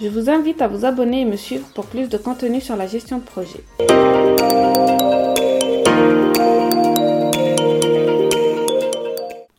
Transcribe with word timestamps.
Je 0.00 0.06
vous 0.06 0.30
invite 0.30 0.62
à 0.62 0.68
vous 0.68 0.84
abonner 0.84 1.22
et 1.22 1.24
me 1.24 1.34
suivre 1.34 1.66
pour 1.74 1.86
plus 1.86 2.08
de 2.08 2.16
contenu 2.18 2.60
sur 2.60 2.76
la 2.76 2.86
gestion 2.86 3.18
de 3.18 3.24
projet. 3.24 3.64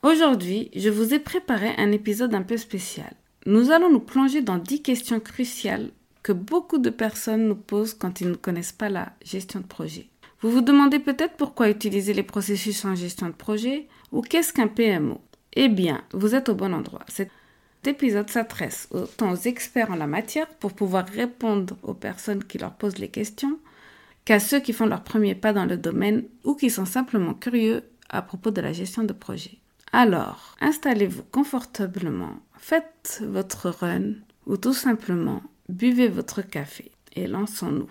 Aujourd'hui, 0.01 0.71
je 0.73 0.89
vous 0.89 1.13
ai 1.13 1.19
préparé 1.19 1.71
un 1.77 1.91
épisode 1.91 2.33
un 2.33 2.43
peu 2.43 2.55
spécial. 2.55 3.11
Nous 3.47 3.71
allons 3.71 3.91
nous 3.91 3.99
plonger 3.99 4.41
dans 4.41 4.57
10 4.57 4.81
questions 4.81 5.19
cruciales 5.19 5.89
que 6.23 6.31
beaucoup 6.31 6.77
de 6.77 6.89
personnes 6.89 7.49
nous 7.49 7.55
posent 7.55 7.93
quand 7.93 8.21
ils 8.21 8.29
ne 8.29 8.35
connaissent 8.35 8.71
pas 8.71 8.87
la 8.87 9.11
gestion 9.25 9.59
de 9.59 9.65
projet. 9.65 10.07
Vous 10.41 10.51
vous 10.51 10.61
demandez 10.61 10.99
peut-être 10.99 11.35
pourquoi 11.35 11.69
utiliser 11.69 12.13
les 12.13 12.23
processus 12.23 12.85
en 12.85 12.95
gestion 12.95 13.27
de 13.27 13.33
projet 13.33 13.87
ou 14.13 14.21
qu'est-ce 14.21 14.53
qu'un 14.53 14.67
PMO 14.67 15.19
Eh 15.57 15.67
bien, 15.67 16.01
vous 16.13 16.33
êtes 16.33 16.47
au 16.47 16.55
bon 16.55 16.73
endroit. 16.73 17.03
Épisode 17.85 18.29
s'adresse 18.29 18.87
autant 18.91 19.31
aux 19.31 19.35
experts 19.35 19.91
en 19.91 19.95
la 19.95 20.07
matière 20.07 20.47
pour 20.47 20.73
pouvoir 20.73 21.07
répondre 21.07 21.77
aux 21.83 21.93
personnes 21.93 22.43
qui 22.43 22.57
leur 22.57 22.73
posent 22.73 22.97
les 22.97 23.09
questions 23.09 23.59
qu'à 24.25 24.39
ceux 24.39 24.59
qui 24.59 24.73
font 24.73 24.85
leur 24.85 25.03
premier 25.03 25.35
pas 25.35 25.53
dans 25.53 25.65
le 25.65 25.77
domaine 25.77 26.23
ou 26.43 26.55
qui 26.55 26.69
sont 26.69 26.85
simplement 26.85 27.33
curieux 27.33 27.83
à 28.09 28.21
propos 28.21 28.51
de 28.51 28.61
la 28.61 28.73
gestion 28.73 29.03
de 29.03 29.13
projet. 29.13 29.57
Alors, 29.91 30.55
installez-vous 30.61 31.23
confortablement, 31.31 32.39
faites 32.57 33.23
votre 33.25 33.69
run 33.69 34.13
ou 34.45 34.57
tout 34.57 34.73
simplement 34.73 35.41
Buvez 35.69 36.07
votre 36.07 36.41
café 36.41 36.91
et 37.15 37.27
lançons-nous. 37.27 37.89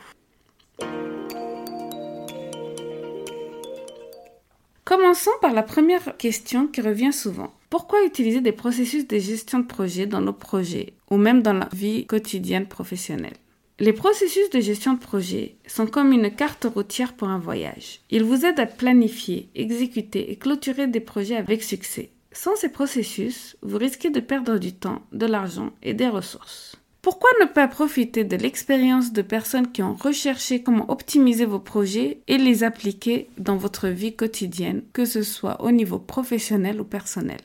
Commençons 4.84 5.31
par 5.41 5.53
la 5.53 5.62
première 5.62 6.16
question 6.16 6.66
qui 6.66 6.81
revient 6.81 7.12
souvent. 7.12 7.53
Pourquoi 7.70 8.02
utiliser 8.06 8.41
des 8.41 8.52
processus 8.52 9.06
de 9.06 9.19
gestion 9.19 9.58
de 9.58 9.66
projet 9.66 10.06
dans 10.06 10.22
nos 10.22 10.33
projets 10.33 10.94
ou 11.11 11.19
même 11.19 11.42
dans 11.42 11.52
la 11.52 11.69
vie 11.75 12.06
quotidienne 12.06 12.66
professionnelle? 12.66 13.36
Les 13.78 13.92
processus 13.92 14.48
de 14.50 14.58
gestion 14.58 14.94
de 14.94 14.98
projet 14.98 15.56
sont 15.66 15.86
comme 15.86 16.12
une 16.12 16.30
carte 16.30 16.64
routière 16.64 17.12
pour 17.12 17.28
un 17.28 17.38
voyage. 17.38 18.00
Ils 18.10 18.25
vous 18.25 18.47
aident 18.47 18.60
à 18.60 18.66
planifier, 18.66 19.50
exécuter 19.55 20.33
et 20.33 20.36
clôturer 20.36 20.87
des 20.87 21.00
projets 21.00 21.37
avec 21.37 21.62
succès. 21.62 22.10
Sans 22.32 22.56
ces 22.56 22.70
processus, 22.70 23.56
vous 23.60 23.76
risquez 23.76 24.09
de 24.09 24.21
perdre 24.21 24.59
du 24.59 24.72
temps, 24.72 25.03
de 25.12 25.26
l'argent 25.26 25.71
et 25.82 25.92
des 25.92 26.09
ressources. 26.09 26.76
Pourquoi 27.03 27.31
ne 27.41 27.47
pas 27.47 27.69
profiter 27.69 28.25
de 28.25 28.37
l'expérience 28.37 29.12
de 29.12 29.22
personnes 29.22 29.71
qui 29.71 29.82
ont 29.82 29.94
recherché 29.94 30.62
comment 30.62 30.91
optimiser 30.91 31.44
vos 31.44 31.60
projets 31.60 32.21
et 32.28 32.38
les 32.38 32.65
appliquer 32.65 33.28
dans 33.37 33.56
votre 33.56 33.88
vie 33.88 34.16
quotidienne, 34.16 34.82
que 34.94 35.04
ce 35.04 35.22
soit 35.22 35.62
au 35.62 35.71
niveau 35.71 35.98
professionnel 35.98 36.81
ou 36.81 36.84
personnel? 36.84 37.38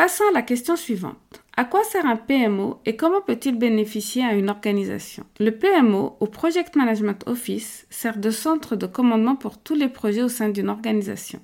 Passons 0.00 0.24
à 0.30 0.32
la 0.32 0.40
question 0.40 0.76
suivante. 0.76 1.42
À 1.58 1.66
quoi 1.66 1.84
sert 1.84 2.06
un 2.06 2.16
PMO 2.16 2.78
et 2.86 2.96
comment 2.96 3.20
peut-il 3.20 3.58
bénéficier 3.58 4.24
à 4.24 4.32
une 4.32 4.48
organisation? 4.48 5.26
Le 5.38 5.50
PMO, 5.50 6.16
ou 6.20 6.26
Project 6.26 6.74
Management 6.74 7.22
Office, 7.26 7.86
sert 7.90 8.16
de 8.16 8.30
centre 8.30 8.76
de 8.76 8.86
commandement 8.86 9.36
pour 9.36 9.58
tous 9.58 9.74
les 9.74 9.90
projets 9.90 10.22
au 10.22 10.30
sein 10.30 10.48
d'une 10.48 10.70
organisation. 10.70 11.40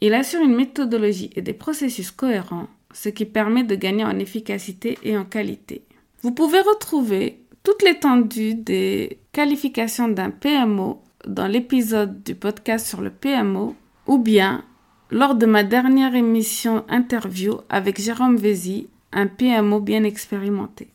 Il 0.00 0.14
assure 0.14 0.40
une 0.40 0.56
méthodologie 0.56 1.28
et 1.36 1.42
des 1.42 1.52
processus 1.52 2.10
cohérents 2.10 2.68
ce 2.94 3.10
qui 3.10 3.26
permet 3.26 3.64
de 3.64 3.74
gagner 3.74 4.04
en 4.04 4.18
efficacité 4.18 4.96
et 5.02 5.18
en 5.18 5.26
qualité. 5.26 5.84
Vous 6.22 6.32
pouvez 6.32 6.62
retrouver 6.62 7.42
toute 7.64 7.82
l'étendue 7.82 8.54
des 8.54 9.18
qualifications 9.32 10.08
d'un 10.08 10.30
PMO 10.30 11.02
dans 11.26 11.48
l'épisode 11.48 12.22
du 12.22 12.34
podcast 12.34 12.86
sur 12.86 13.02
le 13.02 13.10
PMO 13.10 13.76
ou 14.06 14.16
bien 14.16 14.64
lors 15.10 15.34
de 15.34 15.46
ma 15.46 15.64
dernière 15.64 16.14
émission 16.14 16.84
interview 16.88 17.60
avec 17.68 18.00
Jérôme 18.00 18.36
Vézy, 18.36 18.88
un 19.12 19.26
PMO 19.26 19.80
bien 19.80 20.04
expérimenté. 20.04 20.88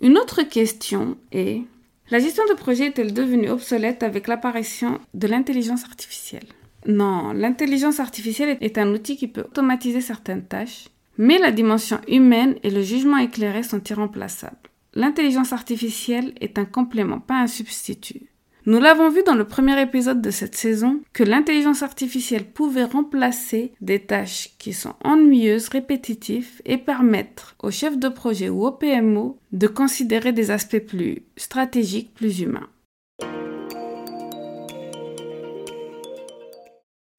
Une 0.00 0.18
autre 0.18 0.42
question 0.42 1.16
est 1.30 1.62
la 2.10 2.18
gestion 2.18 2.44
de 2.46 2.54
projet 2.54 2.86
est-elle 2.86 3.14
devenue 3.14 3.48
obsolète 3.48 4.02
avec 4.02 4.26
l'apparition 4.26 5.00
de 5.14 5.26
l'intelligence 5.26 5.84
artificielle? 5.84 6.44
Non, 6.86 7.32
l'intelligence 7.32 8.00
artificielle 8.00 8.58
est 8.60 8.76
un 8.76 8.92
outil 8.92 9.16
qui 9.16 9.28
peut 9.28 9.42
automatiser 9.42 10.00
certaines 10.00 10.44
tâches, 10.44 10.88
mais 11.16 11.38
la 11.38 11.52
dimension 11.52 12.00
humaine 12.08 12.56
et 12.64 12.70
le 12.70 12.82
jugement 12.82 13.16
éclairé 13.18 13.62
sont 13.62 13.82
irremplaçables. 13.84 14.56
L'intelligence 14.94 15.54
artificielle 15.54 16.34
est 16.40 16.58
un 16.58 16.66
complément, 16.66 17.20
pas 17.20 17.40
un 17.40 17.46
substitut. 17.46 18.31
Nous 18.64 18.78
l'avons 18.78 19.10
vu 19.10 19.24
dans 19.24 19.34
le 19.34 19.44
premier 19.44 19.80
épisode 19.82 20.22
de 20.22 20.30
cette 20.30 20.54
saison 20.54 21.00
que 21.12 21.24
l'intelligence 21.24 21.82
artificielle 21.82 22.44
pouvait 22.44 22.84
remplacer 22.84 23.72
des 23.80 23.98
tâches 23.98 24.50
qui 24.58 24.72
sont 24.72 24.94
ennuyeuses, 25.02 25.68
répétitives 25.68 26.62
et 26.64 26.78
permettre 26.78 27.56
aux 27.60 27.72
chefs 27.72 27.98
de 27.98 28.08
projet 28.08 28.50
ou 28.50 28.64
au 28.64 28.70
PMO 28.70 29.36
de 29.50 29.66
considérer 29.66 30.30
des 30.32 30.52
aspects 30.52 30.78
plus 30.78 31.24
stratégiques, 31.36 32.14
plus 32.14 32.38
humains. 32.38 32.68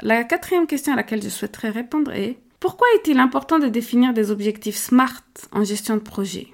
La 0.02 0.24
quatrième 0.24 0.66
question 0.66 0.94
à 0.94 0.96
laquelle 0.96 1.22
je 1.22 1.28
souhaiterais 1.28 1.72
répondre 1.72 2.14
est 2.14 2.38
pourquoi 2.62 2.88
est-il 2.96 3.20
important 3.20 3.60
de 3.60 3.68
définir 3.68 4.14
des 4.14 4.32
objectifs 4.32 4.78
SMART 4.78 5.24
en 5.52 5.66
gestion 5.66 5.96
de 5.96 6.02
projet? 6.02 6.48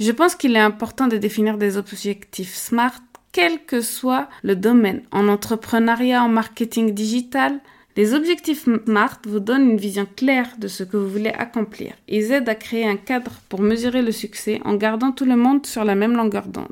Je 0.00 0.10
pense 0.10 0.34
qu'il 0.34 0.56
est 0.56 0.60
important 0.60 1.06
de 1.06 1.18
définir 1.18 1.56
des 1.56 1.76
objectifs 1.76 2.56
SMART 2.56 3.00
quel 3.34 3.64
que 3.64 3.80
soit 3.80 4.28
le 4.44 4.54
domaine. 4.54 5.02
En 5.10 5.26
entrepreneuriat, 5.28 6.22
en 6.22 6.28
marketing 6.28 6.94
digital, 6.94 7.58
les 7.96 8.14
objectifs 8.14 8.64
SMART 8.64 9.18
vous 9.26 9.40
donnent 9.40 9.70
une 9.70 9.76
vision 9.76 10.06
claire 10.16 10.56
de 10.58 10.68
ce 10.68 10.84
que 10.84 10.96
vous 10.96 11.08
voulez 11.08 11.30
accomplir. 11.30 11.94
Ils 12.06 12.30
aident 12.30 12.48
à 12.48 12.54
créer 12.54 12.86
un 12.86 12.96
cadre 12.96 13.32
pour 13.48 13.60
mesurer 13.60 14.02
le 14.02 14.12
succès 14.12 14.60
en 14.64 14.74
gardant 14.74 15.10
tout 15.10 15.24
le 15.24 15.34
monde 15.34 15.66
sur 15.66 15.84
la 15.84 15.96
même 15.96 16.16
longueur 16.16 16.46
d'onde. 16.46 16.68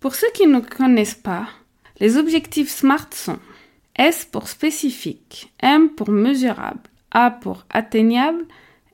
Pour 0.00 0.16
ceux 0.16 0.30
qui 0.34 0.48
ne 0.48 0.58
connaissent 0.58 1.14
pas, 1.14 1.46
les 2.00 2.16
objectifs 2.16 2.70
SMART 2.70 3.10
sont 3.12 3.38
S 3.94 4.24
pour 4.24 4.48
spécifique, 4.48 5.52
M 5.60 5.90
pour 5.90 6.10
mesurable, 6.10 6.80
A 7.12 7.30
pour 7.30 7.64
atteignable, 7.70 8.44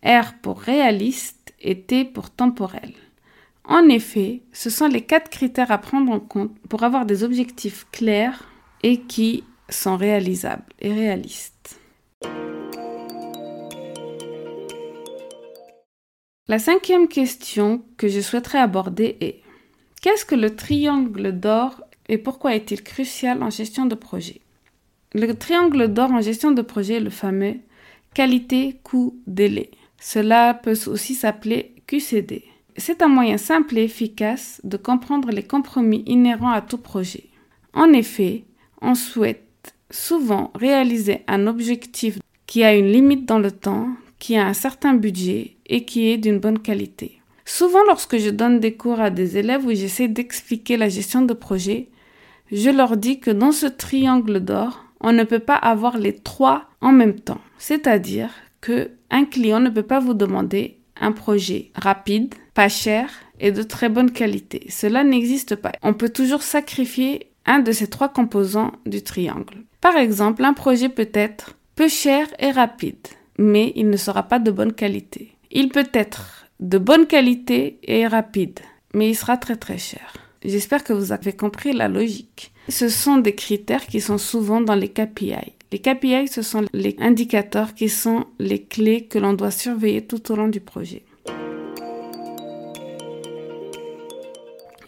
R 0.05 0.35
pour 0.43 0.61
réaliste 0.61 1.38
et 1.61 1.81
T 1.83 2.05
pour 2.05 2.31
temporel. 2.31 2.93
En 3.65 3.89
effet, 3.89 4.43
ce 4.53 4.71
sont 4.71 4.89
les 4.89 5.03
quatre 5.03 5.31
critères 5.31 5.71
à 5.71 5.79
prendre 5.79 6.11
en 6.11 6.21
compte 6.21 6.59
pour 6.69 6.85
avoir 6.85 7.05
des 7.05 7.25
objectifs 7.25 7.87
clairs 7.93 8.49
et 8.83 9.01
qui 9.01 9.45
sont 9.69 9.97
réalisables 9.97 10.65
et 10.81 10.93
réalistes. 10.93 11.79
La 16.47 16.59
cinquième 16.59 17.09
question 17.09 17.83
que 17.99 18.09
je 18.09 18.21
souhaiterais 18.21 18.59
aborder 18.59 19.19
est 19.21 19.43
Qu'est-ce 20.01 20.25
que 20.25 20.35
le 20.35 20.57
triangle 20.57 21.33
d'or 21.33 21.83
et 22.09 22.17
pourquoi 22.17 22.55
est-il 22.55 22.83
crucial 22.83 23.43
en 23.43 23.51
gestion 23.51 23.85
de 23.85 23.95
projet? 23.95 24.41
Le 25.13 25.35
triangle 25.35 25.89
d'or 25.89 26.11
en 26.13 26.23
gestion 26.23 26.53
de 26.53 26.63
projet 26.63 26.95
est 26.95 27.01
le 27.01 27.11
fameux 27.11 27.57
qualité, 28.15 28.81
coût, 28.83 29.21
délai. 29.27 29.71
Cela 30.01 30.55
peut 30.55 30.79
aussi 30.87 31.15
s'appeler 31.15 31.75
QCD. 31.87 32.45
C'est 32.77 33.03
un 33.03 33.09
moyen 33.09 33.39
simple 33.39 33.77
et 33.79 33.85
efficace 33.85 34.61
de 34.63 34.77
comprendre 34.77 35.31
les 35.31 35.43
compromis 35.43 36.05
inhérents 36.07 36.53
à 36.53 36.61
tout 36.61 36.79
projet. 36.79 37.25
En 37.73 37.93
effet, 37.93 38.45
on 38.81 38.95
souhaite 38.95 39.75
souvent 39.91 40.53
réaliser 40.55 41.23
un 41.27 41.47
objectif 41.47 42.19
qui 42.47 42.63
a 42.63 42.75
une 42.75 42.93
limite 42.93 43.27
dans 43.27 43.39
le 43.39 43.51
temps, 43.51 43.89
qui 44.19 44.37
a 44.37 44.47
un 44.47 44.55
certain 44.55 44.95
budget 44.95 45.57
et 45.67 45.85
qui 45.85 46.09
est 46.09 46.19
d'une 46.19 46.39
bonne 46.39 46.61
qualité. 46.61 47.21
Souvent, 47.45 47.83
lorsque 47.87 48.19
je 48.19 48.31
donne 48.31 48.61
des 48.61 48.75
cours 48.75 49.01
à 49.01 49.11
des 49.11 49.39
élèves 49.39 49.65
où 49.65 49.71
j'essaie 49.75 50.09
d'expliquer 50.09 50.77
la 50.77 50.89
gestion 50.89 51.23
de 51.23 51.35
projet, 51.35 51.89
je 52.53 52.71
leur 52.71 52.97
dis 52.97 53.21
que 53.21 53.31
dans 53.31 53.53
ce 53.53 53.67
triangle 53.67 54.41
d'or, 54.41 54.85
on 55.01 55.13
ne 55.13 55.25
peut 55.25 55.39
pas 55.39 55.57
avoir 55.57 55.99
les 55.99 56.15
trois 56.15 56.65
en 56.81 56.93
même 56.93 57.19
temps. 57.19 57.41
C'est-à-dire 57.59 58.31
que 58.61 58.91
un 59.11 59.25
client 59.25 59.61
ne 59.61 59.71
peut 59.71 59.83
pas 59.83 60.01
vous 60.01 60.15
demander 60.15 60.79
un 61.01 61.13
projet 61.13 61.71
rapide, 61.75 62.35
pas 62.55 62.69
cher 62.69 63.11
et 63.41 63.53
de 63.53 63.63
très 63.63 63.89
bonne 63.89 64.11
qualité. 64.11 64.67
Cela 64.69 65.05
n'existe 65.05 65.57
pas. 65.57 65.73
On 65.83 65.95
peut 65.95 66.09
toujours 66.09 66.43
sacrifier 66.43 67.31
un 67.47 67.61
de 67.61 67.73
ces 67.73 67.87
trois 67.87 68.09
composants 68.09 68.73
du 68.85 69.03
triangle. 69.03 69.65
Par 69.81 69.97
exemple, 69.97 70.45
un 70.45 70.53
projet 70.55 70.89
peut 70.89 71.11
être 71.15 71.57
peu 71.77 71.89
cher 71.89 72.27
et 72.39 72.51
rapide, 72.51 73.07
mais 73.39 73.73
il 73.77 73.89
ne 73.89 73.97
sera 73.97 74.25
pas 74.25 74.39
de 74.39 74.51
bonne 74.51 74.73
qualité. 74.73 75.33
Il 75.51 75.69
peut 75.69 75.89
être 75.95 76.47
de 76.61 76.79
bonne 76.79 77.07
qualité 77.07 77.79
et 77.85 78.07
rapide, 78.07 78.59
mais 78.93 79.11
il 79.11 79.15
sera 79.15 79.37
très 79.37 79.57
très 79.57 79.79
cher. 79.79 80.13
J'espère 80.45 80.85
que 80.85 80.93
vous 80.93 81.13
avez 81.13 81.33
compris 81.33 81.73
la 81.73 81.89
logique. 81.89 82.53
Ce 82.69 82.89
sont 82.89 83.19
des 83.19 83.35
critères 83.35 83.87
qui 83.87 84.01
sont 84.01 84.19
souvent 84.19 84.61
dans 84.61 84.75
les 84.75 84.89
KPI. 84.89 85.55
Les 85.71 85.81
KPI, 85.81 86.29
ce 86.29 86.41
sont 86.41 86.65
les 86.73 86.97
indicateurs 86.99 87.75
qui 87.75 87.91
sont 87.91 88.25
les 88.39 88.63
clés 88.63 89.05
que 89.05 89.19
l'on 89.19 89.35
doit 89.35 89.51
surveiller 89.51 90.03
tout 90.03 90.33
au 90.33 90.37
long 90.37 90.49
du 90.49 90.61
projet. 90.61 91.03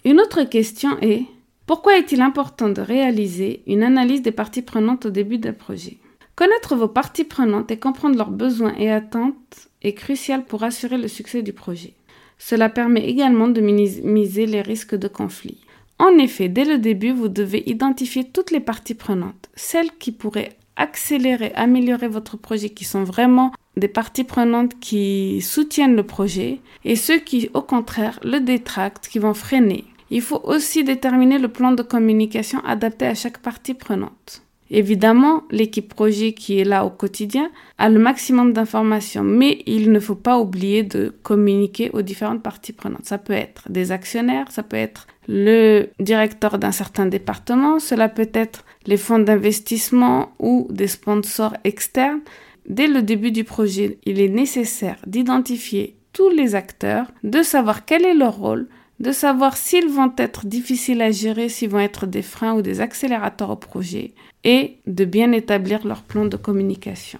Une 0.07 0.21
autre 0.21 0.45
question 0.45 0.99
est 1.03 1.25
pourquoi 1.67 1.99
est-il 1.99 2.23
important 2.23 2.71
de 2.71 2.81
réaliser 2.81 3.63
une 3.67 3.83
analyse 3.83 4.23
des 4.23 4.33
parties 4.33 4.63
prenantes 4.63 5.05
au 5.05 5.11
début 5.11 5.37
d'un 5.37 5.53
projet? 5.53 5.99
Connaître 6.35 6.75
vos 6.75 6.89
parties 6.89 7.25
prenantes 7.25 7.71
et 7.71 7.79
comprendre 7.79 8.17
leurs 8.17 8.31
besoins 8.31 8.75
et 8.79 8.91
attentes 8.91 9.69
est 9.83 9.93
crucial 9.93 10.45
pour 10.45 10.63
assurer 10.63 10.97
le 10.97 11.09
succès 11.09 11.43
du 11.43 11.53
projet. 11.53 11.93
Cela 12.39 12.71
permet 12.71 13.07
également 13.07 13.49
de 13.49 13.61
minimiser 13.61 14.47
les 14.47 14.63
risques 14.63 14.97
de 14.97 15.09
conflit. 15.09 15.59
En 15.99 16.17
effet, 16.17 16.49
dès 16.49 16.65
le 16.65 16.79
début, 16.79 17.13
vous 17.13 17.29
devez 17.29 17.63
identifier 17.69 18.25
toutes 18.25 18.51
les 18.51 18.61
parties 18.61 18.95
prenantes, 18.95 19.51
celles 19.55 19.91
qui 19.99 20.13
pourraient 20.13 20.57
accélérer, 20.77 21.53
améliorer 21.55 22.09
votre 22.09 22.37
projet, 22.37 22.71
qui 22.71 22.85
sont 22.85 23.05
vraiment 23.05 23.53
des 23.77 23.89
parties 23.89 24.25
prenantes 24.25 24.79
qui 24.81 25.41
soutiennent 25.41 25.97
le 25.97 26.03
projet, 26.03 26.61
et 26.85 26.97
ceux 26.97 27.19
qui, 27.19 27.51
au 27.55 27.63
contraire, 27.63 28.19
le 28.23 28.41
détractent, 28.41 29.09
qui 29.09 29.19
vont 29.19 29.35
freiner. 29.35 29.85
Il 30.11 30.23
faut 30.23 30.41
aussi 30.43 30.83
déterminer 30.83 31.39
le 31.39 31.49
plan 31.49 31.73
de 31.73 31.83
communication 31.83 32.61
adapté 32.65 33.07
à 33.07 33.15
chaque 33.15 33.39
partie 33.39 33.75
prenante. 33.75 34.43
Évidemment, 34.71 35.43
l'équipe 35.51 35.93
projet 35.93 36.33
qui 36.33 36.61
est 36.61 36.65
là 36.65 36.85
au 36.85 36.91
quotidien 36.91 37.51
a 37.77 37.89
le 37.89 37.99
maximum 37.99 38.53
d'informations, 38.53 39.25
mais 39.25 39.63
il 39.67 39.91
ne 39.91 39.99
faut 39.99 40.15
pas 40.15 40.39
oublier 40.39 40.85
de 40.85 41.13
communiquer 41.23 41.91
aux 41.93 42.03
différentes 42.03 42.43
parties 42.43 42.73
prenantes. 42.73 43.05
Ça 43.05 43.19
peut 43.19 43.33
être 43.33 43.71
des 43.71 43.91
actionnaires, 43.91 44.51
ça 44.51 44.63
peut 44.63 44.77
être 44.77 45.09
le 45.27 45.89
directeur 45.99 46.59
d'un 46.59 46.71
certain 46.71 47.07
département, 47.07 47.81
cela 47.81 48.09
peut 48.09 48.31
être 48.33 48.65
les 48.87 48.97
fonds 48.97 49.19
d'investissement 49.19 50.33
ou 50.39 50.69
des 50.71 50.89
sponsors 50.89 51.55
externes. 51.65 52.21
Dès 52.69 52.87
le 52.87 53.03
début 53.03 53.33
du 53.33 53.43
projet, 53.43 53.99
il 54.05 54.21
est 54.21 54.29
nécessaire 54.29 54.99
d'identifier 55.07 55.97
tous 56.13 56.29
les 56.31 56.55
acteurs, 56.55 57.11
de 57.25 57.43
savoir 57.43 57.85
quel 57.85 58.05
est 58.05 58.15
leur 58.15 58.37
rôle, 58.37 58.69
de 59.01 59.13
savoir 59.13 59.57
s'ils 59.57 59.89
vont 59.89 60.13
être 60.19 60.47
difficiles 60.47 61.01
à 61.01 61.11
gérer, 61.11 61.49
s'ils 61.49 61.71
vont 61.71 61.81
être 61.81 62.07
des 62.07 62.23
freins 62.23 62.55
ou 62.55 62.63
des 62.63 62.81
accélérateurs 62.81 63.51
au 63.51 63.57
projet, 63.57 64.13
et 64.45 64.77
de 64.87 65.05
bien 65.05 65.33
établir 65.33 65.87
leur 65.87 66.03
plan 66.03 66.27
de 66.27 66.37
communication. 66.37 67.19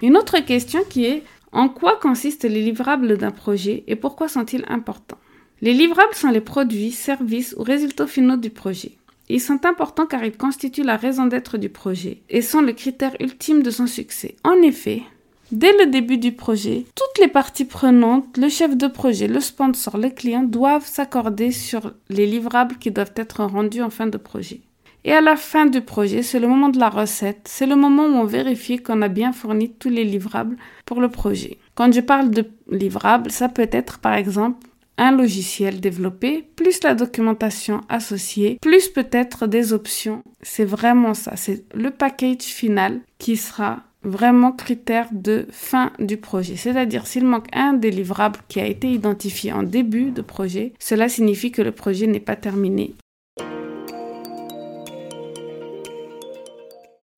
Une 0.00 0.16
autre 0.16 0.38
question 0.40 0.80
qui 0.88 1.04
est 1.04 1.22
en 1.52 1.68
quoi 1.68 1.98
consistent 2.00 2.44
les 2.44 2.62
livrables 2.62 3.18
d'un 3.18 3.30
projet 3.30 3.84
et 3.86 3.96
pourquoi 3.96 4.28
sont-ils 4.28 4.64
importants? 4.68 5.18
Les 5.60 5.74
livrables 5.74 6.14
sont 6.14 6.30
les 6.30 6.40
produits, 6.40 6.90
services 6.90 7.54
ou 7.58 7.62
résultats 7.62 8.06
finaux 8.06 8.36
du 8.36 8.50
projet. 8.50 8.92
Ils 9.28 9.40
sont 9.40 9.64
importants 9.64 10.06
car 10.06 10.24
ils 10.24 10.36
constituent 10.36 10.82
la 10.82 10.96
raison 10.96 11.26
d'être 11.26 11.56
du 11.56 11.68
projet 11.68 12.22
et 12.28 12.42
sont 12.42 12.62
le 12.62 12.72
critère 12.72 13.14
ultime 13.20 13.62
de 13.62 13.70
son 13.70 13.86
succès. 13.86 14.34
En 14.42 14.60
effet, 14.62 15.02
Dès 15.52 15.76
le 15.76 15.90
début 15.90 16.16
du 16.16 16.32
projet, 16.32 16.86
toutes 16.94 17.20
les 17.20 17.28
parties 17.28 17.66
prenantes, 17.66 18.38
le 18.38 18.48
chef 18.48 18.74
de 18.74 18.86
projet, 18.86 19.28
le 19.28 19.38
sponsor, 19.38 19.98
les 19.98 20.14
clients 20.14 20.44
doivent 20.44 20.86
s'accorder 20.86 21.50
sur 21.52 21.92
les 22.08 22.24
livrables 22.24 22.78
qui 22.78 22.90
doivent 22.90 23.12
être 23.16 23.44
rendus 23.44 23.82
en 23.82 23.90
fin 23.90 24.06
de 24.06 24.16
projet. 24.16 24.62
Et 25.04 25.12
à 25.12 25.20
la 25.20 25.36
fin 25.36 25.66
du 25.66 25.82
projet, 25.82 26.22
c'est 26.22 26.40
le 26.40 26.48
moment 26.48 26.70
de 26.70 26.78
la 26.78 26.88
recette, 26.88 27.42
c'est 27.44 27.66
le 27.66 27.76
moment 27.76 28.06
où 28.06 28.14
on 28.14 28.24
vérifie 28.24 28.78
qu'on 28.78 29.02
a 29.02 29.08
bien 29.08 29.34
fourni 29.34 29.70
tous 29.70 29.90
les 29.90 30.04
livrables 30.04 30.56
pour 30.86 31.02
le 31.02 31.10
projet. 31.10 31.58
Quand 31.74 31.92
je 31.92 32.00
parle 32.00 32.30
de 32.30 32.46
livrables, 32.70 33.30
ça 33.30 33.50
peut 33.50 33.68
être 33.72 33.98
par 33.98 34.14
exemple 34.14 34.66
un 34.96 35.12
logiciel 35.12 35.80
développé, 35.80 36.48
plus 36.56 36.82
la 36.82 36.94
documentation 36.94 37.82
associée, 37.90 38.58
plus 38.62 38.88
peut-être 38.88 39.46
des 39.46 39.74
options. 39.74 40.22
C'est 40.40 40.64
vraiment 40.64 41.12
ça, 41.12 41.36
c'est 41.36 41.66
le 41.74 41.90
package 41.90 42.42
final 42.42 43.00
qui 43.18 43.36
sera 43.36 43.80
vraiment 44.04 44.52
critère 44.52 45.08
de 45.12 45.46
fin 45.50 45.92
du 45.98 46.16
projet. 46.16 46.56
C'est-à-dire 46.56 47.06
s'il 47.06 47.24
manque 47.24 47.48
un 47.52 47.72
délivrable 47.74 48.40
qui 48.48 48.60
a 48.60 48.66
été 48.66 48.90
identifié 48.90 49.52
en 49.52 49.62
début 49.62 50.10
de 50.10 50.22
projet, 50.22 50.72
cela 50.78 51.08
signifie 51.08 51.52
que 51.52 51.62
le 51.62 51.72
projet 51.72 52.06
n'est 52.06 52.20
pas 52.20 52.36
terminé. 52.36 52.94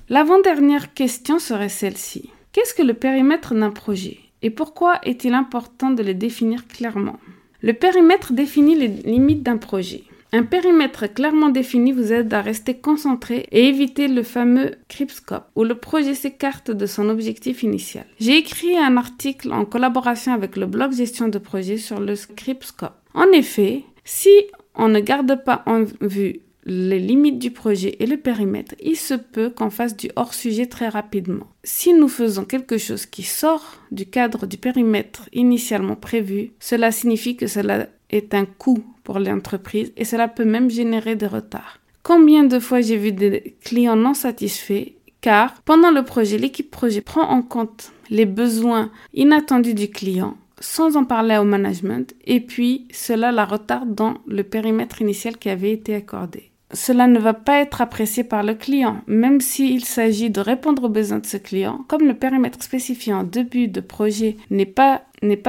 L'avant-dernière 0.09 0.93
question 0.93 1.39
serait 1.39 1.69
celle-ci. 1.69 2.31
Qu'est-ce 2.53 2.75
que 2.75 2.83
le 2.83 2.95
périmètre 2.95 3.55
d'un 3.55 3.71
projet 3.71 4.19
et 4.45 4.51
pourquoi 4.51 5.01
est-il 5.05 5.33
important 5.33 5.91
de 5.91 6.03
le 6.03 6.13
définir 6.13 6.69
clairement? 6.69 7.19
Le 7.63 7.73
périmètre 7.73 8.35
définit 8.35 8.75
les 8.75 8.89
limites 8.89 9.43
d'un 9.43 9.57
projet. 9.57 10.05
Un 10.37 10.43
périmètre 10.43 11.07
clairement 11.07 11.49
défini 11.49 11.93
vous 11.93 12.13
aide 12.13 12.35
à 12.35 12.41
rester 12.41 12.75
concentré 12.75 13.47
et 13.53 13.69
éviter 13.69 14.09
le 14.09 14.25
fameux 14.25 14.73
creepscope 14.89 15.47
où 15.55 15.63
le 15.63 15.77
projet 15.77 16.17
s'écarte 16.17 16.73
de 16.73 16.87
son 16.87 17.09
objectif 17.09 17.63
initial. 17.63 18.05
J'ai 18.19 18.39
écrit 18.39 18.77
un 18.77 18.97
article 18.97 19.53
en 19.53 19.65
collaboration 19.65 20.33
avec 20.33 20.57
le 20.57 20.67
blog 20.67 20.93
gestion 20.93 21.29
de 21.29 21.39
projet 21.39 21.77
sur 21.77 22.01
le 22.01 22.15
creepscope. 22.35 22.97
En 23.15 23.31
effet, 23.31 23.85
si 24.03 24.29
on 24.75 24.89
ne 24.89 24.99
garde 24.99 25.45
pas 25.45 25.63
en 25.67 25.85
vue 26.01 26.41
les 26.67 26.99
limites 26.99 27.39
du 27.39 27.53
projet 27.53 27.95
et 28.01 28.07
le 28.07 28.17
périmètre, 28.17 28.75
il 28.83 28.97
se 28.97 29.15
peut 29.15 29.51
qu'on 29.51 29.71
fasse 29.71 29.97
du 29.97 30.11
hors-sujet 30.17 30.67
très 30.67 30.89
rapidement. 30.89 31.47
Si 31.63 31.93
nous 31.93 32.09
faisons 32.09 32.45
quelque 32.45 32.79
chose 32.79 33.07
qui 33.07 33.23
sort 33.23 33.77
du 33.93 34.07
cadre 34.07 34.47
du 34.47 34.57
périmètre 34.57 35.29
initialement 35.33 35.95
prévu, 35.95 36.51
cela 36.59 36.91
signifie 36.91 37.37
que 37.37 37.47
cela 37.47 37.87
est 38.17 38.35
un 38.35 38.45
coût 38.45 38.85
pour 39.03 39.19
l'entreprise 39.19 39.93
et 39.97 40.05
cela 40.05 40.29
peut 40.29 40.45
même 40.45 40.71
générer 40.71 41.17
des 41.17 41.27
retards. 41.27 41.79
Combien 42.03 42.45
de 42.45 42.59
fois 42.59 42.81
j'ai 42.81 42.97
vu 42.97 43.13
des 43.13 43.57
clients 43.63 43.97
non 43.97 44.15
satisfaits? 44.15 44.93
Car 45.21 45.63
pendant 45.63 45.91
le 45.91 46.05
projet, 46.05 46.37
l'équipe 46.37 46.71
projet 46.71 47.01
prend 47.01 47.29
en 47.29 47.43
compte 47.43 47.93
les 48.11 48.27
besoins 48.27 48.91
inattendus 49.15 49.75
du 49.75 49.89
client 49.89 50.37
sans 50.61 50.97
en 50.97 51.05
parler 51.05 51.37
au 51.37 51.45
management 51.45 52.15
et 52.25 52.41
puis 52.41 52.87
cela 52.93 53.33
la 53.33 53.45
retarde 53.45 53.95
dans 53.95 54.15
le 54.27 54.45
périmètre 54.45 55.01
initial 55.03 55.37
qui 55.37 55.51
avait 55.51 55.73
été 55.73 55.95
accordé 55.95 56.54
cela 56.73 57.07
ne 57.07 57.19
va 57.19 57.35
pas 57.35 57.61
être 57.61 57.81
apprécié 57.81 58.25
par 58.25 58.43
le 58.43 58.55
client, 58.55 59.03
même 59.07 59.41
s'il 59.41 59.85
s'agit 59.85 60.31
de 60.31 60.41
répondre 60.41 60.85
aux 60.85 60.89
besoins 60.89 61.19
de 61.19 61.27
ce 61.27 61.37
client. 61.37 61.85
Comme 61.89 62.07
le 62.07 62.15
périmètre 62.15 62.63
spécifié 62.63 63.13
en 63.13 63.23
début 63.23 63.69
de 63.69 63.81
projet 63.81 64.37
n'est 64.51 64.67
pas, 64.67 65.05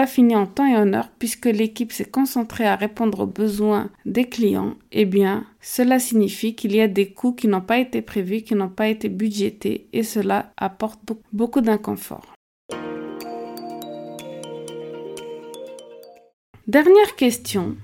fini 0.08 0.36
en 0.36 0.46
temps 0.46 0.68
et 0.68 0.76
en 0.76 0.94
heure, 0.94 1.10
puisque 1.18 1.46
l'équipe 1.46 1.92
s'est 1.92 2.06
concentrée 2.06 2.66
à 2.66 2.76
répondre 2.76 3.22
aux 3.22 3.28
besoins 3.28 3.90
des 4.06 4.26
clients, 4.26 4.76
eh 4.92 5.06
bien, 5.06 5.46
cela 5.62 6.00
signifie 6.00 6.56
qu'il 6.56 6.76
y 6.76 6.82
a 6.82 6.88
des 6.88 7.12
coûts 7.12 7.34
qui 7.34 7.48
n'ont 7.48 7.62
pas 7.62 7.80
été 7.80 8.02
prévus, 8.02 8.42
qui 8.42 8.56
n'ont 8.56 8.70
pas 8.70 8.88
été 8.88 9.10
budgétés, 9.10 9.88
et 9.94 10.04
cela 10.04 10.54
apporte 10.58 11.00
beaucoup 11.34 11.62
d'inconfort. 11.62 12.34
Dernière 16.68 17.16
question 17.16 17.76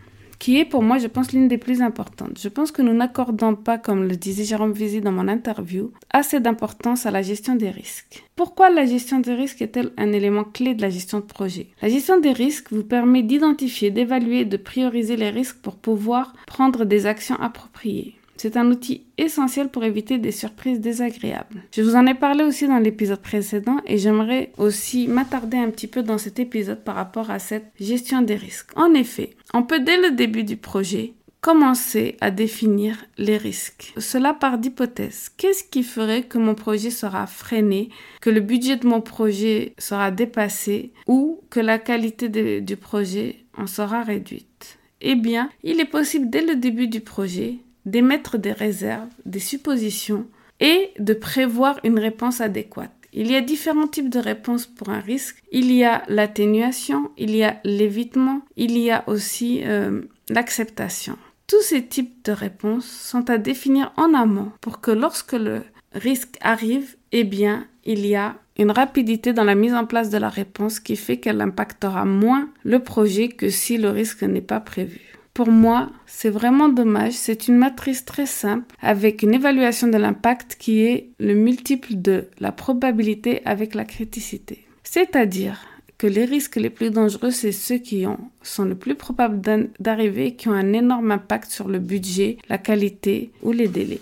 qui 0.41 0.57
est 0.57 0.65
pour 0.65 0.81
moi, 0.81 0.97
je 0.97 1.05
pense, 1.05 1.33
l'une 1.33 1.47
des 1.47 1.59
plus 1.59 1.83
importantes. 1.83 2.39
Je 2.41 2.49
pense 2.49 2.71
que 2.71 2.81
nous 2.81 2.95
n'accordons 2.95 3.53
pas, 3.53 3.77
comme 3.77 4.07
le 4.07 4.15
disait 4.15 4.43
Jérôme 4.43 4.73
Vizy 4.73 4.99
dans 4.99 5.11
mon 5.11 5.27
interview, 5.27 5.91
assez 6.09 6.39
d'importance 6.39 7.05
à 7.05 7.11
la 7.11 7.21
gestion 7.21 7.53
des 7.53 7.69
risques. 7.69 8.23
Pourquoi 8.35 8.71
la 8.71 8.87
gestion 8.87 9.19
des 9.19 9.35
risques 9.35 9.61
est-elle 9.61 9.91
un 9.97 10.11
élément 10.11 10.43
clé 10.43 10.73
de 10.73 10.81
la 10.81 10.89
gestion 10.89 11.19
de 11.19 11.25
projet? 11.25 11.67
La 11.83 11.89
gestion 11.89 12.19
des 12.19 12.31
risques 12.31 12.73
vous 12.73 12.83
permet 12.83 13.21
d'identifier, 13.21 13.91
d'évaluer 13.91 14.43
de 14.43 14.57
prioriser 14.57 15.15
les 15.15 15.29
risques 15.29 15.61
pour 15.61 15.75
pouvoir 15.75 16.33
prendre 16.47 16.85
des 16.85 17.05
actions 17.05 17.39
appropriées. 17.39 18.15
C'est 18.41 18.57
un 18.57 18.71
outil 18.71 19.03
essentiel 19.19 19.69
pour 19.69 19.83
éviter 19.83 20.17
des 20.17 20.31
surprises 20.31 20.79
désagréables. 20.79 21.61
Je 21.71 21.83
vous 21.83 21.95
en 21.95 22.07
ai 22.07 22.15
parlé 22.15 22.43
aussi 22.43 22.67
dans 22.67 22.79
l'épisode 22.79 23.21
précédent 23.21 23.77
et 23.85 23.99
j'aimerais 23.99 24.51
aussi 24.57 25.07
m'attarder 25.07 25.57
un 25.57 25.69
petit 25.69 25.85
peu 25.85 26.01
dans 26.01 26.17
cet 26.17 26.39
épisode 26.39 26.83
par 26.83 26.95
rapport 26.95 27.29
à 27.29 27.37
cette 27.37 27.71
gestion 27.79 28.23
des 28.23 28.33
risques. 28.33 28.71
En 28.75 28.95
effet, 28.95 29.35
on 29.53 29.63
peut 29.63 29.79
dès 29.79 29.97
le 29.97 30.11
début 30.11 30.43
du 30.43 30.57
projet 30.57 31.13
commencer 31.41 32.17
à 32.21 32.29
définir 32.29 33.03
les 33.17 33.37
risques. 33.37 33.93
Cela 33.97 34.33
par 34.33 34.59
d'hypothèse. 34.59 35.29
Qu'est-ce 35.37 35.63
qui 35.63 35.81
ferait 35.81 36.23
que 36.23 36.37
mon 36.37 36.53
projet 36.53 36.91
sera 36.91 37.25
freiné, 37.25 37.89
que 38.21 38.29
le 38.29 38.41
budget 38.41 38.77
de 38.77 38.87
mon 38.87 39.01
projet 39.01 39.73
sera 39.79 40.11
dépassé 40.11 40.91
ou 41.07 41.41
que 41.49 41.59
la 41.59 41.79
qualité 41.79 42.29
du 42.61 42.77
projet 42.77 43.37
en 43.57 43.65
sera 43.65 44.03
réduite? 44.03 44.77
Eh 45.01 45.15
bien, 45.15 45.49
il 45.63 45.79
est 45.79 45.85
possible 45.85 46.29
dès 46.29 46.45
le 46.45 46.55
début 46.55 46.87
du 46.87 47.01
projet 47.01 47.55
d'émettre 47.87 48.37
des 48.37 48.51
réserves, 48.51 49.09
des 49.25 49.39
suppositions 49.39 50.27
et 50.59 50.91
de 50.99 51.15
prévoir 51.15 51.79
une 51.83 51.97
réponse 51.97 52.39
adéquate. 52.39 52.91
Il 53.13 53.29
y 53.29 53.35
a 53.35 53.41
différents 53.41 53.87
types 53.87 54.09
de 54.09 54.19
réponses 54.19 54.65
pour 54.65 54.89
un 54.89 54.99
risque. 54.99 55.43
Il 55.51 55.71
y 55.71 55.83
a 55.83 56.03
l'atténuation, 56.07 57.11
il 57.17 57.35
y 57.35 57.43
a 57.43 57.59
l'évitement, 57.63 58.41
il 58.55 58.77
y 58.77 58.89
a 58.89 59.03
aussi 59.07 59.61
euh, 59.65 60.01
l'acceptation. 60.29 61.17
Tous 61.47 61.61
ces 61.61 61.85
types 61.85 62.23
de 62.23 62.31
réponses 62.31 62.85
sont 62.85 63.29
à 63.29 63.37
définir 63.37 63.91
en 63.97 64.13
amont 64.13 64.51
pour 64.61 64.79
que 64.79 64.91
lorsque 64.91 65.33
le 65.33 65.63
risque 65.93 66.37
arrive, 66.39 66.95
eh 67.11 67.25
bien, 67.25 67.67
il 67.83 68.05
y 68.05 68.15
a 68.15 68.35
une 68.57 68.71
rapidité 68.71 69.33
dans 69.33 69.43
la 69.43 69.55
mise 69.55 69.73
en 69.73 69.85
place 69.85 70.09
de 70.09 70.17
la 70.17 70.29
réponse 70.29 70.79
qui 70.79 70.95
fait 70.95 71.17
qu'elle 71.17 71.41
impactera 71.41 72.05
moins 72.05 72.49
le 72.63 72.79
projet 72.79 73.27
que 73.27 73.49
si 73.49 73.77
le 73.77 73.89
risque 73.89 74.23
n'est 74.23 74.41
pas 74.41 74.59
prévu. 74.59 75.10
Pour 75.33 75.49
moi, 75.49 75.89
c'est 76.05 76.29
vraiment 76.29 76.69
dommage. 76.69 77.13
C'est 77.13 77.47
une 77.47 77.57
matrice 77.57 78.03
très 78.03 78.25
simple 78.25 78.75
avec 78.81 79.23
une 79.23 79.33
évaluation 79.33 79.87
de 79.87 79.97
l'impact 79.97 80.57
qui 80.59 80.81
est 80.81 81.09
le 81.19 81.33
multiple 81.33 81.95
de 81.95 82.27
la 82.39 82.51
probabilité 82.51 83.41
avec 83.45 83.73
la 83.73 83.85
criticité. 83.85 84.65
C'est-à-dire 84.83 85.65
que 85.97 86.07
les 86.07 86.25
risques 86.25 86.57
les 86.57 86.69
plus 86.69 86.89
dangereux, 86.89 87.31
c'est 87.31 87.51
ceux 87.51 87.77
qui 87.77 88.05
ont, 88.07 88.17
sont 88.41 88.65
le 88.65 88.75
plus 88.75 88.95
probables 88.95 89.39
d'arriver, 89.79 90.35
qui 90.35 90.49
ont 90.49 90.53
un 90.53 90.73
énorme 90.73 91.11
impact 91.11 91.49
sur 91.49 91.67
le 91.67 91.79
budget, 91.79 92.37
la 92.49 92.57
qualité 92.57 93.31
ou 93.43 93.51
les 93.51 93.67
délais. 93.67 94.01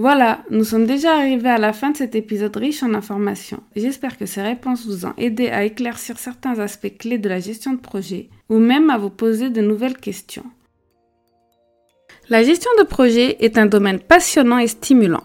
Voilà, 0.00 0.44
nous 0.48 0.64
sommes 0.64 0.86
déjà 0.86 1.14
arrivés 1.14 1.50
à 1.50 1.58
la 1.58 1.74
fin 1.74 1.90
de 1.90 1.96
cet 1.98 2.14
épisode 2.14 2.56
riche 2.56 2.82
en 2.82 2.94
informations. 2.94 3.62
J'espère 3.76 4.16
que 4.16 4.24
ces 4.24 4.40
réponses 4.40 4.86
vous 4.86 5.04
ont 5.04 5.12
aidé 5.18 5.48
à 5.48 5.62
éclaircir 5.62 6.18
certains 6.18 6.58
aspects 6.58 6.96
clés 6.98 7.18
de 7.18 7.28
la 7.28 7.38
gestion 7.38 7.74
de 7.74 7.80
projet 7.80 8.30
ou 8.48 8.56
même 8.56 8.88
à 8.88 8.96
vous 8.96 9.10
poser 9.10 9.50
de 9.50 9.60
nouvelles 9.60 9.98
questions. 9.98 10.46
La 12.30 12.42
gestion 12.42 12.70
de 12.78 12.84
projet 12.84 13.44
est 13.44 13.58
un 13.58 13.66
domaine 13.66 14.00
passionnant 14.00 14.56
et 14.56 14.68
stimulant 14.68 15.24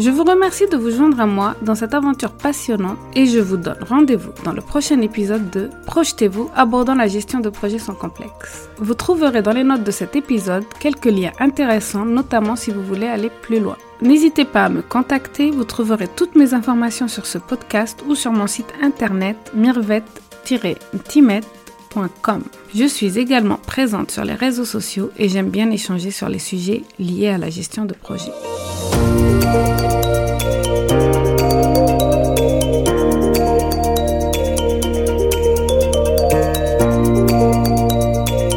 Je 0.00 0.08
vous 0.08 0.24
remercie 0.24 0.66
de 0.66 0.78
vous 0.78 0.90
joindre 0.90 1.20
à 1.20 1.26
moi 1.26 1.54
dans 1.60 1.74
cette 1.74 1.92
aventure 1.92 2.32
passionnante 2.32 2.96
et 3.14 3.26
je 3.26 3.38
vous 3.38 3.58
donne 3.58 3.84
rendez-vous 3.86 4.30
dans 4.44 4.54
le 4.54 4.62
prochain 4.62 4.98
épisode 5.02 5.50
de 5.50 5.68
Projetez-vous 5.84 6.50
abordant 6.56 6.94
la 6.94 7.06
gestion 7.06 7.40
de 7.40 7.50
projets 7.50 7.78
sans 7.78 7.92
complexe. 7.92 8.70
Vous 8.78 8.94
trouverez 8.94 9.42
dans 9.42 9.52
les 9.52 9.62
notes 9.62 9.84
de 9.84 9.90
cet 9.90 10.16
épisode 10.16 10.64
quelques 10.78 11.04
liens 11.04 11.32
intéressants, 11.38 12.06
notamment 12.06 12.56
si 12.56 12.70
vous 12.70 12.82
voulez 12.82 13.08
aller 13.08 13.30
plus 13.42 13.60
loin. 13.60 13.76
N'hésitez 14.00 14.46
pas 14.46 14.64
à 14.64 14.70
me 14.70 14.80
contacter, 14.80 15.50
vous 15.50 15.64
trouverez 15.64 16.08
toutes 16.08 16.34
mes 16.34 16.54
informations 16.54 17.06
sur 17.06 17.26
ce 17.26 17.36
podcast 17.36 18.02
ou 18.08 18.14
sur 18.14 18.32
mon 18.32 18.46
site 18.46 18.72
internet 18.80 19.36
mirvet-timet.com. 19.54 22.42
Je 22.74 22.86
suis 22.86 23.18
également 23.18 23.58
présente 23.66 24.12
sur 24.12 24.24
les 24.24 24.32
réseaux 24.32 24.64
sociaux 24.64 25.10
et 25.18 25.28
j'aime 25.28 25.50
bien 25.50 25.70
échanger 25.70 26.10
sur 26.10 26.30
les 26.30 26.38
sujets 26.38 26.84
liés 26.98 27.28
à 27.28 27.36
la 27.36 27.50
gestion 27.50 27.84
de 27.84 27.92
projet. 27.92 28.32
Thank 28.50 28.64
you. 28.64 28.69